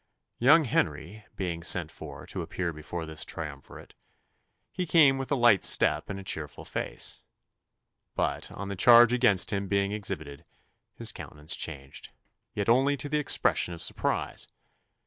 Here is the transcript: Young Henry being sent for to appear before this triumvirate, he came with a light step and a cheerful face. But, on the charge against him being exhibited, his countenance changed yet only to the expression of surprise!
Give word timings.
Young 0.39 0.63
Henry 0.63 1.27
being 1.35 1.61
sent 1.61 1.91
for 1.91 2.25
to 2.25 2.41
appear 2.41 2.73
before 2.73 3.05
this 3.05 3.23
triumvirate, 3.23 3.93
he 4.71 4.87
came 4.87 5.19
with 5.19 5.31
a 5.31 5.35
light 5.35 5.63
step 5.63 6.09
and 6.09 6.19
a 6.19 6.23
cheerful 6.23 6.65
face. 6.65 7.21
But, 8.15 8.51
on 8.51 8.69
the 8.69 8.75
charge 8.75 9.13
against 9.13 9.53
him 9.53 9.67
being 9.67 9.91
exhibited, 9.91 10.43
his 10.95 11.11
countenance 11.11 11.55
changed 11.55 12.09
yet 12.55 12.67
only 12.67 12.97
to 12.97 13.09
the 13.09 13.19
expression 13.19 13.75
of 13.75 13.81
surprise! 13.83 14.47